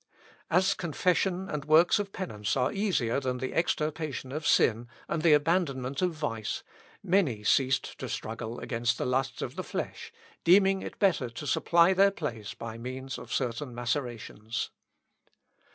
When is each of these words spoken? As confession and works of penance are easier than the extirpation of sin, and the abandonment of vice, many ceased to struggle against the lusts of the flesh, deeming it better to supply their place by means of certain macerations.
As 0.49 0.73
confession 0.73 1.47
and 1.47 1.63
works 1.65 1.99
of 1.99 2.11
penance 2.11 2.57
are 2.57 2.73
easier 2.73 3.19
than 3.19 3.37
the 3.37 3.53
extirpation 3.53 4.31
of 4.31 4.47
sin, 4.47 4.87
and 5.07 5.21
the 5.21 5.33
abandonment 5.33 6.01
of 6.01 6.11
vice, 6.13 6.63
many 7.03 7.43
ceased 7.43 7.99
to 7.99 8.09
struggle 8.09 8.59
against 8.61 8.97
the 8.97 9.05
lusts 9.05 9.43
of 9.43 9.55
the 9.55 9.63
flesh, 9.63 10.11
deeming 10.43 10.81
it 10.81 10.97
better 10.97 11.29
to 11.29 11.45
supply 11.45 11.93
their 11.93 12.09
place 12.09 12.55
by 12.55 12.79
means 12.79 13.19
of 13.19 13.31
certain 13.31 13.75
macerations. 13.75 14.71